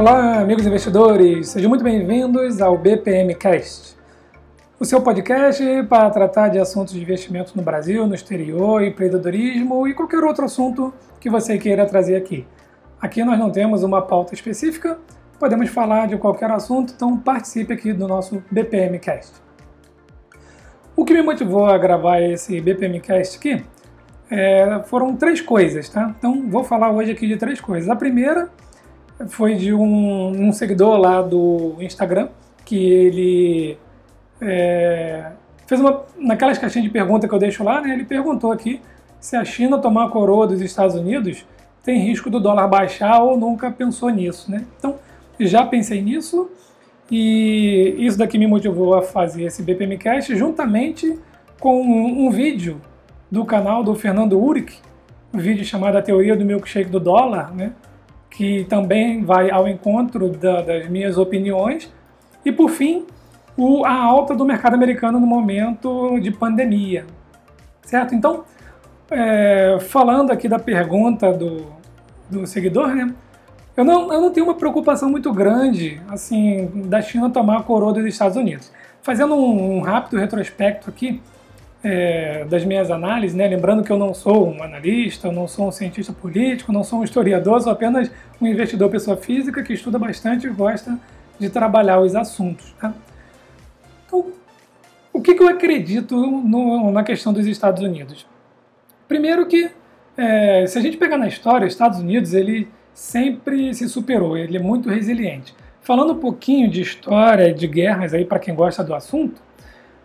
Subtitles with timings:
[0.00, 3.94] Olá, amigos investidores, sejam muito bem-vindos ao BPMcast,
[4.78, 9.92] o seu podcast para tratar de assuntos de investimento no Brasil, no exterior, empreendedorismo e
[9.92, 10.90] qualquer outro assunto
[11.20, 12.46] que você queira trazer aqui.
[12.98, 14.96] Aqui nós não temos uma pauta específica,
[15.38, 19.34] podemos falar de qualquer assunto, então participe aqui do nosso BPMcast.
[20.96, 23.62] O que me motivou a gravar esse BPMcast aqui
[24.30, 26.14] é, foram três coisas, tá?
[26.18, 27.90] Então vou falar hoje aqui de três coisas.
[27.90, 28.48] A primeira
[29.28, 32.28] foi de um, um seguidor lá do Instagram
[32.64, 33.78] que ele
[34.40, 35.32] é,
[35.66, 37.92] fez uma naquelas caixinhas de pergunta que eu deixo lá, né?
[37.92, 38.80] Ele perguntou aqui
[39.18, 41.44] se a China tomar a coroa dos Estados Unidos
[41.82, 44.64] tem risco do dólar baixar ou nunca pensou nisso, né?
[44.78, 44.96] Então
[45.38, 46.50] já pensei nisso
[47.10, 51.18] e isso daqui me motivou a fazer esse BPMcast juntamente
[51.58, 52.80] com um, um vídeo
[53.30, 54.76] do canal do Fernando Uric,
[55.32, 57.72] um vídeo chamado A Teoria do Milkshake do Dólar, né?
[58.30, 61.92] Que também vai ao encontro da, das minhas opiniões.
[62.44, 63.06] E por fim,
[63.56, 67.04] o, a alta do mercado americano no momento de pandemia.
[67.82, 68.14] Certo?
[68.14, 68.44] Então,
[69.10, 71.66] é, falando aqui da pergunta do,
[72.30, 73.12] do seguidor, né?
[73.76, 77.92] Eu não, eu não tenho uma preocupação muito grande assim da China tomar a coroa
[77.92, 78.70] dos Estados Unidos.
[79.02, 81.20] Fazendo um, um rápido retrospecto aqui,
[81.82, 83.48] é, das minhas análises, né?
[83.48, 87.00] lembrando que eu não sou um analista, eu não sou um cientista político, não sou
[87.00, 90.98] um historiador, sou apenas um investidor pessoa física que estuda bastante e gosta
[91.38, 92.74] de trabalhar os assuntos.
[92.78, 92.92] Tá?
[94.06, 94.26] Então,
[95.12, 98.26] o que, que eu acredito no, na questão dos Estados Unidos?
[99.08, 99.70] Primeiro que,
[100.16, 104.56] é, se a gente pegar na história, os Estados Unidos ele sempre se superou, ele
[104.56, 105.54] é muito resiliente.
[105.80, 109.40] Falando um pouquinho de história, de guerras aí para quem gosta do assunto,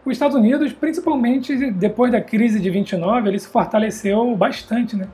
[0.06, 5.08] os Estados Unidos, principalmente depois da crise de 29, ele se fortaleceu bastante, né?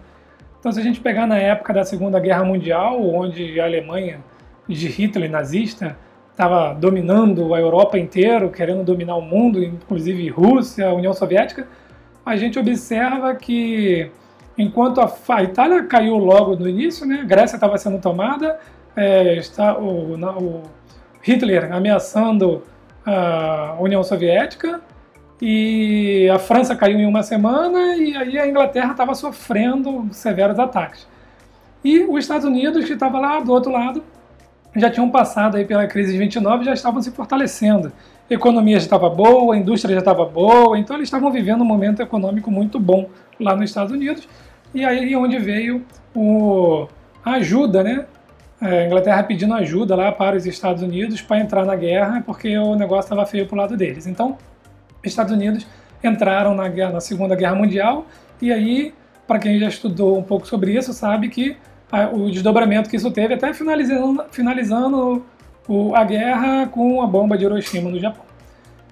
[0.60, 4.20] Então, se a gente pegar na época da Segunda Guerra Mundial, onde a Alemanha
[4.68, 5.98] de Hitler nazista
[6.30, 11.68] estava dominando a Europa inteira, querendo dominar o mundo, inclusive Rússia, União Soviética,
[12.26, 14.12] a gente observa que
[14.58, 18.60] enquanto a, a Itália caiu logo no início, né, a Grécia estava sendo tomada,
[18.96, 20.64] é, está, o, o
[21.22, 22.62] Hitler ameaçando
[23.06, 24.82] a União Soviética
[25.42, 31.08] e a França caiu em uma semana e aí a Inglaterra estava sofrendo severos ataques.
[31.84, 34.04] E os Estados Unidos, que estava lá do outro lado,
[34.76, 37.92] já tinham passado aí pela crise de 29 e já estavam se fortalecendo.
[38.30, 41.66] A economia já estava boa, a indústria já estava boa, então eles estavam vivendo um
[41.66, 43.10] momento econômico muito bom
[43.40, 44.28] lá nos Estados Unidos.
[44.74, 45.84] E aí onde veio
[46.16, 46.88] o,
[47.26, 48.06] a ajuda né,
[48.62, 52.56] é, a Inglaterra pedindo ajuda lá para os Estados Unidos para entrar na guerra, porque
[52.60, 54.06] o negócio estava feio para o lado deles.
[54.06, 54.38] Então,
[55.04, 55.66] Estados Unidos
[56.04, 58.06] entraram na, guerra, na Segunda Guerra Mundial,
[58.42, 58.94] e aí,
[59.28, 61.56] para quem já estudou um pouco sobre isso, sabe que
[61.92, 65.26] a, o desdobramento que isso teve, até finalizando, finalizando
[65.68, 68.26] o, a guerra com a bomba de Hiroshima no Japão.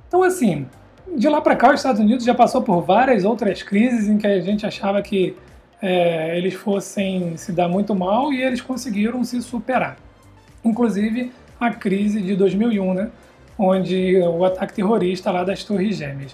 [0.08, 0.68] Então, assim,
[1.16, 4.28] de lá para cá, os Estados Unidos já passou por várias outras crises em que
[4.28, 5.36] a gente achava que
[5.82, 9.98] é, eles fossem se dar muito mal e eles conseguiram se superar.
[10.64, 13.10] Inclusive a crise de 2001, né?
[13.60, 16.34] Onde o ataque terrorista lá das Torres Gêmeas.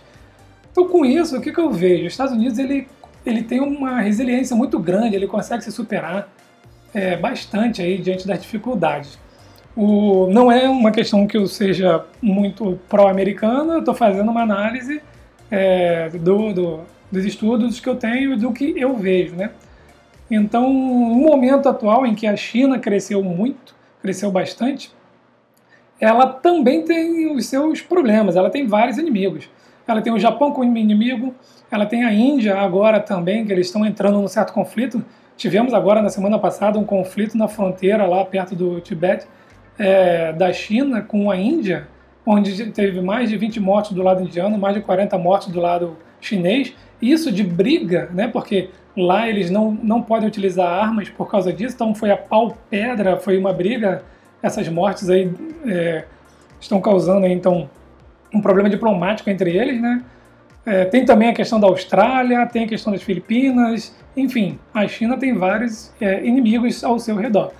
[0.71, 2.05] Então, com isso, o que, que eu vejo?
[2.05, 2.87] Os Estados Unidos ele,
[3.25, 6.29] ele tem uma resiliência muito grande, ele consegue se superar
[6.93, 9.17] é, bastante aí diante das dificuldades.
[9.75, 15.01] O, não é uma questão que eu seja muito pró-americano, eu estou fazendo uma análise
[15.49, 16.79] é, do, do,
[17.11, 19.51] dos estudos que eu tenho e do que eu vejo, né?
[20.29, 24.91] Então, no momento atual em que a China cresceu muito, cresceu bastante,
[25.99, 29.49] ela também tem os seus problemas, ela tem vários inimigos.
[29.87, 31.33] Ela tem o Japão como inimigo,
[31.69, 35.03] ela tem a Índia agora também, que eles estão entrando num certo conflito.
[35.37, 39.27] Tivemos agora, na semana passada, um conflito na fronteira lá perto do Tibete,
[39.77, 41.87] é, da China com a Índia,
[42.25, 45.97] onde teve mais de 20 mortes do lado indiano, mais de 40 mortes do lado
[46.19, 48.27] chinês, isso de briga, né?
[48.27, 53.17] Porque lá eles não, não podem utilizar armas por causa disso, então foi a pau-pedra,
[53.17, 54.03] foi uma briga.
[54.45, 55.31] Essas mortes aí
[55.65, 56.05] é,
[56.59, 57.69] estão causando, então,
[58.33, 60.03] um problema diplomático entre eles, né?
[60.65, 65.15] É, tem também a questão da Austrália, tem a questão das Filipinas, enfim, a China
[65.15, 67.53] tem vários é, inimigos ao seu redor.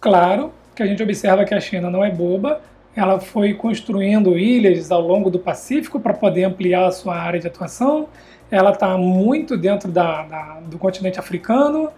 [0.00, 2.60] Claro que a gente observa que a China não é boba,
[2.94, 7.46] ela foi construindo ilhas ao longo do Pacífico para poder ampliar a sua área de
[7.48, 8.08] atuação
[8.50, 11.90] ela está muito dentro da, da, do continente africano.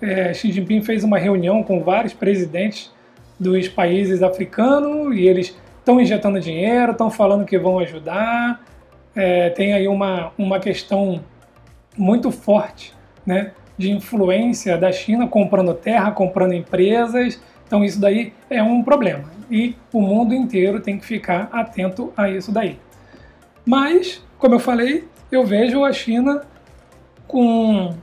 [0.00, 2.90] É, Xi Jinping fez uma reunião com vários presidentes
[3.42, 8.62] dos países africanos e eles estão injetando dinheiro, estão falando que vão ajudar.
[9.14, 11.20] É, tem aí uma, uma questão
[11.96, 12.94] muito forte
[13.26, 17.42] né, de influência da China comprando terra, comprando empresas.
[17.66, 22.30] Então isso daí é um problema e o mundo inteiro tem que ficar atento a
[22.30, 22.78] isso daí.
[23.66, 26.42] Mas, como eu falei, eu vejo a China
[27.28, 27.94] com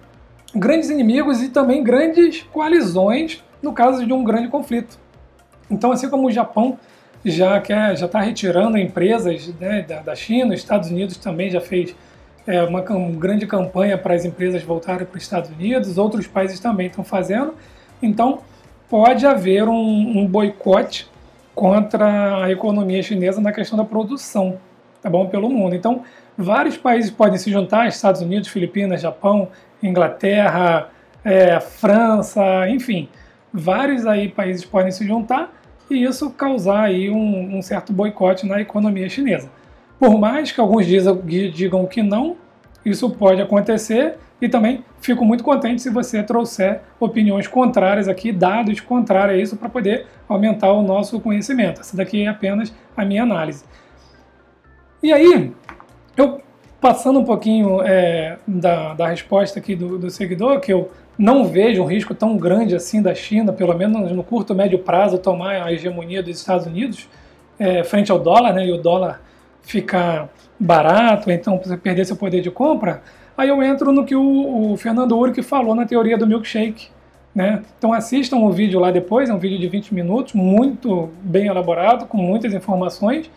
[0.54, 5.00] grandes inimigos e também grandes coalizões no caso de um grande conflito.
[5.70, 6.78] Então, assim como o Japão
[7.24, 11.60] já quer, já está retirando empresas né, da, da, China, os Estados Unidos também já
[11.60, 11.96] fez
[12.48, 16.60] é, uma, uma, grande campanha para as empresas voltarem para os Estados Unidos, outros países
[16.60, 17.54] também estão fazendo.
[18.02, 18.40] Então,
[18.90, 21.08] pode haver um, um boicote
[21.54, 24.58] contra a economia chinesa na questão da produção,
[25.02, 25.76] tá bom, pelo mundo.
[25.76, 26.04] Então,
[26.38, 29.50] vários países podem se juntar, Estados Unidos, Filipinas, Japão,
[29.84, 30.90] Inglaterra,
[31.24, 33.10] é, França, enfim,
[33.54, 35.59] vários aí países podem se juntar
[35.90, 39.50] e isso causar aí um, um certo boicote na economia chinesa.
[40.00, 42.38] Por mais que alguns digam que não,
[42.86, 48.80] isso pode acontecer e também fico muito contente se você trouxer opiniões contrárias aqui, dados
[48.80, 51.82] contrários a isso, para poder aumentar o nosso conhecimento.
[51.82, 53.66] Essa daqui é apenas a minha análise.
[55.04, 55.52] E aí,
[56.16, 56.42] eu
[56.80, 61.84] passando um pouquinho é, da, da resposta aqui do, do seguidor, que eu não vejo
[61.84, 65.74] um risco tão grande assim da China, pelo menos no curto médio prazo, tomar a
[65.74, 67.10] hegemonia dos Estados Unidos
[67.60, 69.22] é, frente ao dólar, né, e o dólar
[69.62, 73.02] ficar barato, então você perder seu poder de compra,
[73.38, 76.88] aí eu entro no que o, o Fernando Uric falou na teoria do milkshake.
[77.36, 77.62] Né?
[77.78, 82.06] Então assistam o vídeo lá depois, é um vídeo de 20 minutos, muito bem elaborado,
[82.08, 83.30] com muitas informações,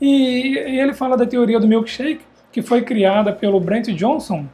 [0.00, 2.20] e, e ele fala da teoria do milkshake,
[2.58, 4.44] que foi criada pelo Brent Johnson,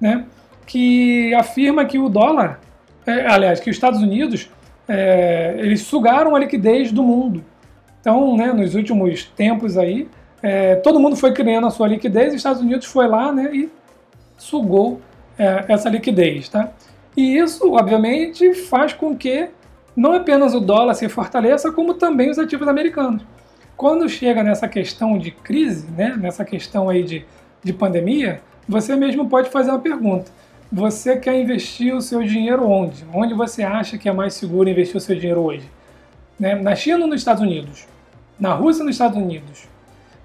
[0.00, 0.24] né?
[0.64, 2.60] que afirma que o dólar,
[3.04, 4.48] é, aliás, que os Estados Unidos,
[4.86, 7.44] é, eles sugaram a liquidez do mundo.
[8.00, 10.08] Então, né, nos últimos tempos aí,
[10.40, 13.68] é, todo mundo foi criando a sua liquidez, os Estados Unidos foi lá né, e
[14.36, 15.00] sugou
[15.36, 16.48] é, essa liquidez.
[16.48, 16.70] Tá?
[17.16, 19.48] E isso, obviamente, faz com que
[19.96, 23.22] não apenas o dólar se fortaleça, como também os ativos americanos.
[23.76, 27.24] Quando chega nessa questão de crise, né, nessa questão aí de,
[27.62, 30.30] de pandemia, você mesmo pode fazer uma pergunta
[30.70, 33.04] você quer investir o seu dinheiro onde?
[33.12, 35.68] Onde você acha que é mais seguro investir o seu dinheiro hoje?
[36.38, 36.54] Né?
[36.54, 37.86] Na China ou nos Estados Unidos?
[38.38, 39.66] Na Rússia ou nos Estados Unidos?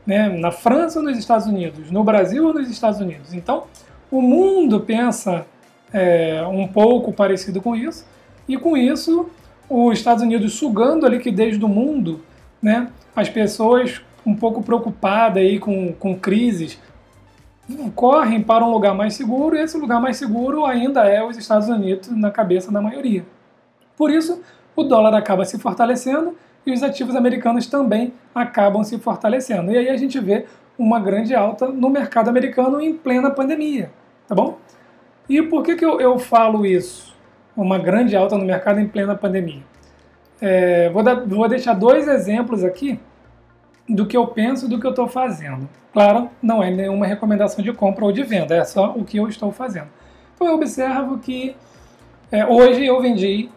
[0.06, 0.30] Né?
[0.30, 1.90] Na França ou nos Estados Unidos?
[1.90, 3.34] No Brasil ou nos Estados Unidos?
[3.34, 3.64] Então,
[4.12, 5.46] o mundo pensa
[5.94, 8.06] é, um pouco parecido com isso,
[8.48, 9.30] e com isso,
[9.70, 12.20] os Estados Unidos sugando a liquidez do mundo,
[12.62, 12.90] né?
[13.16, 16.78] as pessoas um pouco preocupadas aí com, com crises,
[17.96, 21.70] correm para um lugar mais seguro, e esse lugar mais seguro ainda é os Estados
[21.70, 23.26] Unidos na cabeça da maioria.
[23.96, 24.42] Por isso,
[24.76, 29.72] o dólar acaba se fortalecendo e os ativos americanos também acabam se fortalecendo.
[29.72, 30.46] E aí a gente vê
[30.78, 33.92] uma grande alta no mercado americano em plena pandemia,
[34.28, 34.58] tá bom?
[35.30, 37.14] E por que, que eu, eu falo isso?
[37.56, 39.62] Uma grande alta no mercado em plena pandemia.
[40.42, 43.00] É, vou, dar, vou deixar dois exemplos aqui
[43.88, 45.68] do que eu penso do que eu estou fazendo.
[45.92, 49.28] Claro, não é nenhuma recomendação de compra ou de venda, é só o que eu
[49.28, 49.88] estou fazendo.
[50.36, 51.56] Então eu observo que
[52.32, 53.50] é, hoje eu vendi,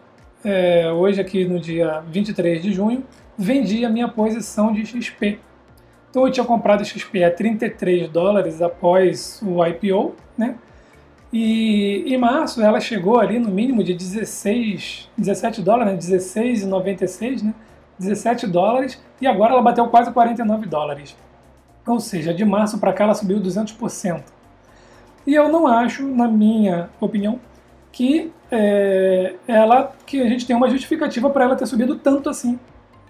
[0.43, 3.03] é, hoje aqui no dia 23 de junho,
[3.37, 5.39] vendi a minha posição de XP.
[6.09, 10.55] Então eu tinha comprado XP a 33 dólares após o IPO, né?
[11.31, 16.17] E em março ela chegou ali no mínimo de 16, 17 dólares, né?
[16.17, 17.53] 16,96, né?
[17.99, 21.15] 17 dólares e agora ela bateu quase 49 dólares.
[21.85, 24.21] Ou seja, de março para cá ela subiu 200%.
[25.25, 27.39] E eu não acho, na minha opinião,
[27.91, 32.59] que é, ela que a gente tem uma justificativa para ela ter subido tanto assim,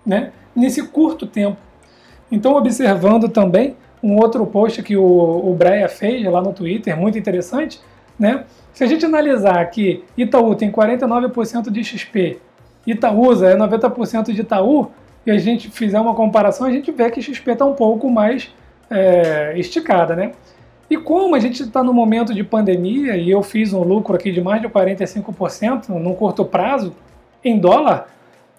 [0.05, 0.31] né?
[0.55, 1.57] Nesse curto tempo.
[2.31, 7.17] Então, observando também um outro post que o, o Breia fez lá no Twitter, muito
[7.17, 7.79] interessante,
[8.17, 8.45] né?
[8.73, 12.39] Se a gente analisar que Itaú tem 49% de XP,
[12.91, 14.91] Itaúsa é 90% de Itaú,
[15.25, 18.49] e a gente fizer uma comparação, a gente vê que XP está um pouco mais
[18.89, 20.31] é, esticada, né?
[20.89, 24.31] E como a gente está no momento de pandemia e eu fiz um lucro aqui
[24.31, 26.95] de mais de 45% num curto prazo,
[27.43, 28.07] em dólar,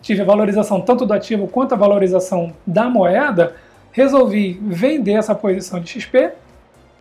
[0.03, 3.57] tive a valorização tanto do ativo quanto a valorização da moeda,
[3.91, 6.33] resolvi vender essa posição de XP,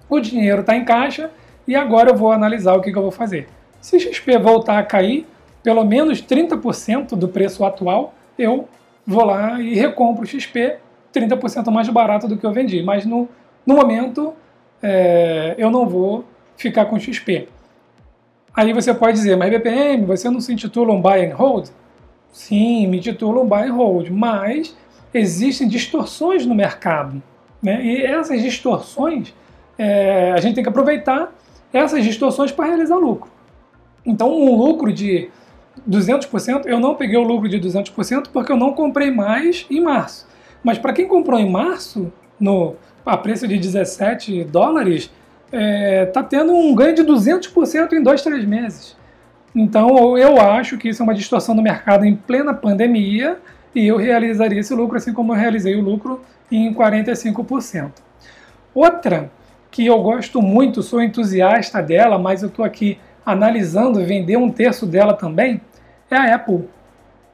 [0.10, 1.30] o dinheiro está em caixa
[1.68, 3.50] e agora eu vou analisar o que, que eu vou fazer.
[3.82, 5.28] Se XP voltar a cair,
[5.68, 8.70] pelo menos 30% do preço atual, eu
[9.06, 10.78] vou lá e recompro o XP
[11.14, 12.82] 30% mais barato do que eu vendi.
[12.82, 13.28] Mas no,
[13.66, 14.34] no momento
[14.82, 16.24] é, eu não vou
[16.56, 17.50] ficar com XP.
[18.56, 21.68] Aí você pode dizer, mas BPM, você não se intitula um buy and hold?
[22.32, 24.74] Sim, me titulo um buy and hold, mas
[25.14, 27.22] existem distorções no mercado.
[27.62, 27.84] Né?
[27.84, 29.34] E essas distorções,
[29.78, 31.30] é, a gente tem que aproveitar
[31.74, 33.30] essas distorções para realizar lucro.
[34.06, 35.30] Então, um lucro de
[35.90, 40.28] 200%, eu não peguei o lucro de 200% porque eu não comprei mais em março.
[40.64, 45.10] Mas para quem comprou em março, no, a preço de 17 dólares,
[45.52, 48.96] está é, tendo um ganho de 200% em dois, três meses.
[49.56, 53.40] Então eu acho que isso é uma distorção do mercado em plena pandemia
[53.74, 57.92] e eu realizaria esse lucro assim como eu realizei o lucro em 45%.
[58.74, 59.32] Outra
[59.72, 64.86] que eu gosto muito, sou entusiasta dela, mas eu estou aqui analisando vender um terço
[64.86, 65.60] dela também,
[66.10, 66.68] é a Apple.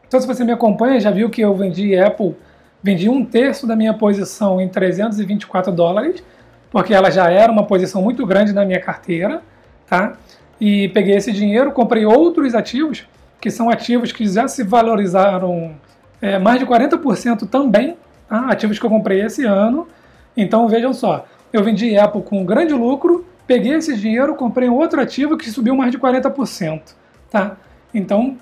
[0.07, 2.35] Então, se você me acompanha, já viu que eu vendi Apple,
[2.81, 6.23] vendi um terço da minha posição em 324 dólares,
[6.69, 9.41] porque ela já era uma posição muito grande na minha carteira,
[9.87, 10.13] tá?
[10.59, 13.07] E peguei esse dinheiro, comprei outros ativos,
[13.39, 15.75] que são ativos que já se valorizaram
[16.21, 17.97] é, mais de 40% também,
[18.29, 18.47] tá?
[18.47, 19.87] ativos que eu comprei esse ano.
[20.35, 25.01] Então vejam só, eu vendi Apple com grande lucro, peguei esse dinheiro, comprei um outro
[25.01, 26.81] ativo que subiu mais de 40%.
[27.29, 27.57] Tá?
[27.93, 28.37] Então,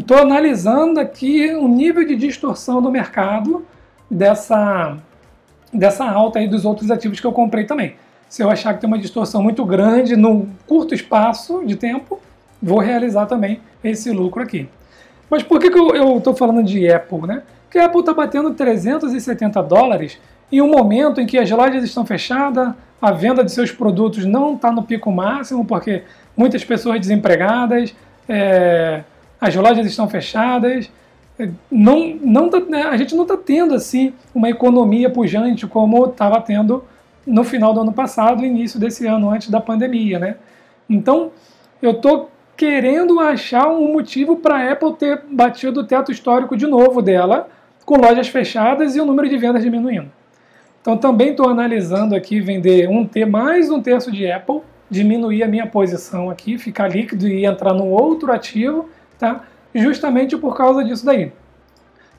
[0.00, 3.64] estou analisando aqui o nível de distorção do mercado
[4.10, 4.96] dessa,
[5.72, 7.96] dessa alta aí dos outros ativos que eu comprei também.
[8.28, 12.18] Se eu achar que tem uma distorção muito grande num curto espaço de tempo,
[12.62, 14.68] vou realizar também esse lucro aqui.
[15.28, 17.26] Mas por que, que eu estou falando de Apple?
[17.26, 17.42] Né?
[17.64, 20.18] Porque a Apple está batendo 370 dólares
[20.50, 24.54] em um momento em que as lojas estão fechadas, a venda de seus produtos não
[24.54, 26.02] está no pico máximo, porque
[26.36, 27.94] muitas pessoas desempregadas,
[28.28, 29.02] é,
[29.42, 30.88] as lojas estão fechadas,
[31.36, 36.06] é, não, não tá, né, a gente não está tendo assim uma economia pujante como
[36.06, 36.84] estava tendo
[37.26, 40.36] no final do ano passado, início desse ano, antes da pandemia, né?
[40.88, 41.32] Então,
[41.80, 46.66] eu estou querendo achar um motivo para a Apple ter batido o teto histórico de
[46.66, 47.48] novo dela,
[47.84, 50.10] com lojas fechadas e o número de vendas diminuindo.
[50.80, 55.48] Então também estou analisando aqui vender um ter mais um terço de Apple, diminuir a
[55.48, 58.88] minha posição aqui, ficar líquido e entrar num outro ativo,
[59.22, 59.42] tá?
[59.72, 61.32] Justamente por causa disso daí.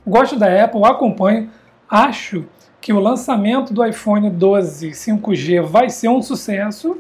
[0.08, 1.50] Gosto da Apple, acompanho,
[1.90, 2.46] acho
[2.80, 6.98] que o lançamento do iPhone 12 5G vai ser um sucesso,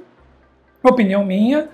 [0.83, 1.69] opinião minha,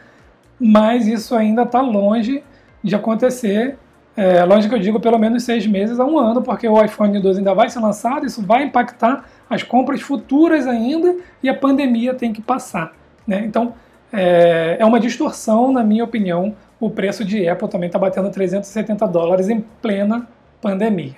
[0.59, 2.43] mas isso ainda está longe
[2.83, 3.77] de acontecer.
[4.15, 7.19] É, longe que eu digo pelo menos seis meses a um ano, porque o iPhone
[7.19, 12.13] 12 ainda vai ser lançado, isso vai impactar as compras futuras ainda e a pandemia
[12.13, 12.93] tem que passar.
[13.25, 13.43] Né?
[13.45, 13.73] Então,
[14.13, 19.05] é, é uma distorção, na minha opinião, o preço de Apple também está batendo 370
[19.07, 20.27] dólares em plena
[20.61, 21.15] pandemia.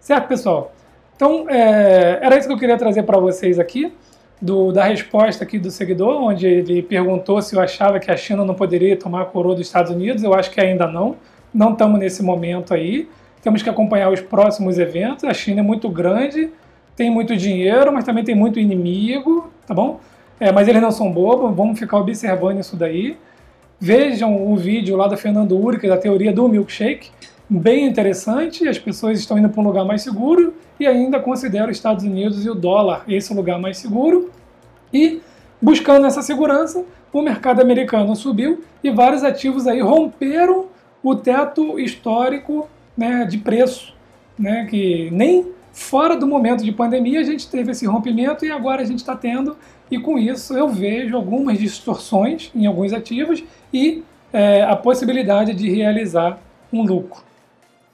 [0.00, 0.72] Certo, pessoal?
[1.14, 3.92] Então, é, era isso que eu queria trazer para vocês aqui,
[4.40, 8.44] do, da resposta aqui do seguidor, onde ele perguntou se eu achava que a China
[8.44, 10.22] não poderia tomar a coroa dos Estados Unidos.
[10.22, 11.16] Eu acho que ainda não.
[11.52, 13.08] Não estamos nesse momento aí.
[13.42, 15.24] Temos que acompanhar os próximos eventos.
[15.24, 16.50] A China é muito grande,
[16.94, 20.00] tem muito dinheiro, mas também tem muito inimigo, tá bom?
[20.38, 23.16] É, mas eles não são bobos, vamos ficar observando isso daí.
[23.80, 27.10] Vejam o vídeo lá da Fernando Urica, da teoria do milkshake,
[27.48, 28.66] bem interessante.
[28.66, 32.44] As pessoas estão indo para um lugar mais seguro e ainda consideram os Estados Unidos
[32.44, 34.32] e o dólar esse lugar mais seguro.
[34.92, 35.20] E
[35.62, 40.66] buscando essa segurança, o mercado americano subiu e vários ativos aí romperam
[41.00, 43.94] o teto histórico né, de preço,
[44.36, 48.82] né, que nem Fora do momento de pandemia, a gente teve esse rompimento e agora
[48.82, 49.56] a gente está tendo,
[49.90, 53.42] e com isso eu vejo algumas distorções em alguns ativos
[53.72, 54.02] e
[54.32, 56.38] é, a possibilidade de realizar
[56.72, 57.22] um lucro.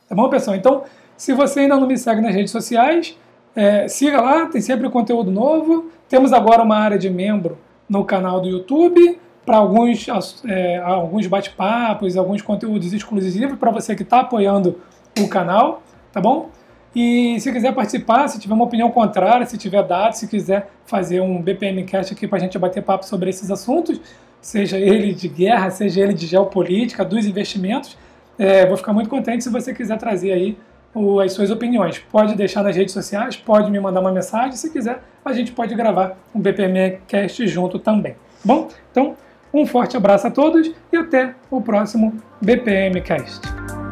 [0.09, 0.57] Tá bom, pessoal?
[0.57, 0.85] Então,
[1.17, 3.17] se você ainda não me segue nas redes sociais,
[3.55, 5.91] é, siga lá, tem sempre conteúdo novo.
[6.09, 7.57] Temos agora uma área de membro
[7.89, 10.07] no canal do YouTube para alguns,
[10.47, 14.81] é, alguns bate-papos, alguns conteúdos exclusivos para você que está apoiando
[15.21, 15.83] o canal,
[16.13, 16.51] tá bom?
[16.95, 21.21] E se quiser participar, se tiver uma opinião contrária, se tiver dados, se quiser fazer
[21.21, 24.01] um BPM Cast aqui para a gente bater papo sobre esses assuntos,
[24.41, 27.97] seja ele de guerra, seja ele de geopolítica, dos investimentos,
[28.39, 30.57] é, vou ficar muito contente se você quiser trazer aí
[30.95, 31.99] o, as suas opiniões.
[31.99, 35.75] Pode deixar nas redes sociais, pode me mandar uma mensagem, se quiser, a gente pode
[35.75, 38.15] gravar um BPM Cast junto também.
[38.45, 39.17] Bom, então
[39.53, 43.84] um forte abraço a todos e até o próximo BPM Cast.